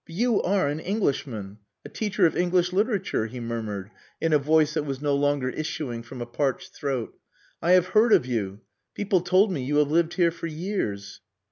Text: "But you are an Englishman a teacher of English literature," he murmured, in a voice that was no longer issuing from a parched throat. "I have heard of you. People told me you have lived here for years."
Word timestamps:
"But 0.07 0.15
you 0.15 0.41
are 0.41 0.67
an 0.67 0.79
Englishman 0.79 1.59
a 1.85 1.89
teacher 1.89 2.25
of 2.25 2.35
English 2.35 2.73
literature," 2.73 3.27
he 3.27 3.39
murmured, 3.39 3.91
in 4.19 4.33
a 4.33 4.39
voice 4.39 4.73
that 4.73 4.81
was 4.81 4.99
no 4.99 5.13
longer 5.13 5.49
issuing 5.49 6.01
from 6.01 6.23
a 6.23 6.25
parched 6.25 6.73
throat. 6.73 7.13
"I 7.61 7.73
have 7.73 7.89
heard 7.89 8.11
of 8.11 8.25
you. 8.25 8.61
People 8.95 9.21
told 9.21 9.51
me 9.51 9.61
you 9.63 9.75
have 9.75 9.91
lived 9.91 10.15
here 10.15 10.31
for 10.31 10.47
years." 10.47 11.21